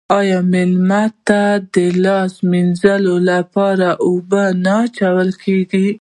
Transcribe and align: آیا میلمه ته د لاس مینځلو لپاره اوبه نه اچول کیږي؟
آیا 0.19 0.39
میلمه 0.53 1.03
ته 1.27 1.41
د 1.73 1.75
لاس 2.03 2.33
مینځلو 2.51 3.15
لپاره 3.31 3.87
اوبه 4.07 4.43
نه 4.65 4.75
اچول 4.85 5.29
کیږي؟ 5.43 5.87